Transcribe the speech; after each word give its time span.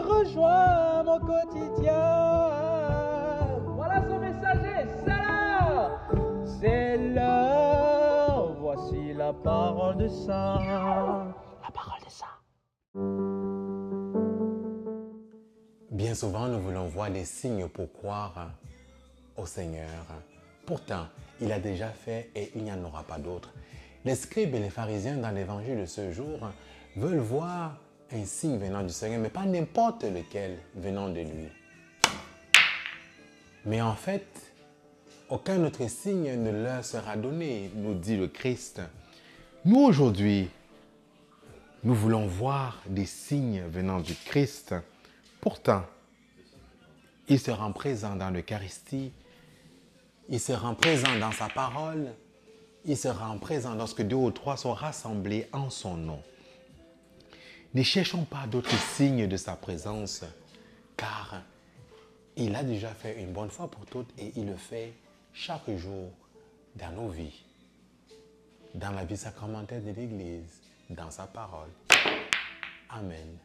rejoins 0.00 1.02
mon 1.04 1.18
quotidien. 1.18 1.92
Voilà 3.74 4.02
son 4.08 4.18
messager, 4.18 4.86
c'est 5.04 5.10
l'heure. 5.10 6.00
C'est 6.60 6.96
l'heure, 6.96 8.54
voici 8.58 9.12
la 9.12 9.32
parole 9.32 9.96
de 9.96 10.08
ça. 10.08 10.58
La 11.62 11.70
parole 11.72 12.00
de 12.04 12.10
ça. 12.10 12.26
Bien 15.90 16.14
souvent, 16.14 16.46
nous 16.48 16.60
voulons 16.60 16.86
voir 16.86 17.10
des 17.10 17.24
signes 17.24 17.68
pour 17.68 17.92
croire 17.92 18.50
au 19.36 19.46
Seigneur. 19.46 20.04
Pourtant, 20.66 21.06
il 21.40 21.52
a 21.52 21.58
déjà 21.58 21.88
fait 21.88 22.30
et 22.34 22.50
il 22.56 22.64
n'y 22.64 22.72
en 22.72 22.82
aura 22.84 23.02
pas 23.02 23.18
d'autres. 23.18 23.52
Les 24.04 24.14
scribes 24.14 24.54
et 24.54 24.60
les 24.60 24.70
pharisiens 24.70 25.16
dans 25.16 25.30
l'évangile 25.30 25.80
de 25.80 25.86
ce 25.86 26.12
jour 26.12 26.38
veulent 26.96 27.18
voir 27.18 27.78
un 28.12 28.24
signe 28.24 28.58
venant 28.58 28.82
du 28.82 28.92
Seigneur, 28.92 29.20
mais 29.20 29.30
pas 29.30 29.44
n'importe 29.44 30.04
lequel 30.04 30.58
venant 30.74 31.08
de 31.08 31.20
lui. 31.20 31.48
Mais 33.64 33.80
en 33.82 33.94
fait, 33.94 34.26
aucun 35.28 35.64
autre 35.64 35.88
signe 35.90 36.40
ne 36.40 36.50
leur 36.50 36.84
sera 36.84 37.16
donné, 37.16 37.70
nous 37.74 37.94
dit 37.94 38.16
le 38.16 38.28
Christ. 38.28 38.80
Nous 39.64 39.80
aujourd'hui, 39.80 40.48
nous 41.82 41.94
voulons 41.94 42.26
voir 42.26 42.80
des 42.86 43.06
signes 43.06 43.62
venant 43.68 44.00
du 44.00 44.14
Christ. 44.14 44.74
Pourtant, 45.40 45.84
il 47.28 47.40
se 47.40 47.50
rend 47.50 47.72
présent 47.72 48.14
dans 48.14 48.30
l'Eucharistie, 48.30 49.10
il 50.28 50.40
se 50.40 50.52
rend 50.52 50.74
présent 50.74 51.18
dans 51.18 51.32
sa 51.32 51.48
parole, 51.48 52.12
il 52.84 52.96
se 52.96 53.08
rend 53.08 53.38
présent 53.38 53.74
lorsque 53.74 54.02
deux 54.02 54.16
ou 54.16 54.30
trois 54.30 54.56
sont 54.56 54.74
rassemblés 54.74 55.48
en 55.52 55.70
son 55.70 55.96
nom. 55.96 56.22
Ne 57.76 57.82
cherchons 57.82 58.24
pas 58.24 58.46
d'autres 58.46 58.74
signes 58.94 59.26
de 59.26 59.36
sa 59.36 59.54
présence, 59.54 60.24
car 60.96 61.42
il 62.34 62.56
a 62.56 62.64
déjà 62.64 62.88
fait 62.88 63.20
une 63.20 63.34
bonne 63.34 63.50
fois 63.50 63.70
pour 63.70 63.84
toutes 63.84 64.08
et 64.18 64.32
il 64.34 64.46
le 64.46 64.56
fait 64.56 64.94
chaque 65.34 65.68
jour 65.76 66.10
dans 66.76 66.90
nos 66.92 67.10
vies, 67.10 67.44
dans 68.72 68.92
la 68.92 69.04
vie 69.04 69.18
sacramentelle 69.18 69.84
de 69.84 69.90
l'Église, 69.90 70.62
dans 70.88 71.10
sa 71.10 71.26
parole. 71.26 71.68
Amen. 72.88 73.36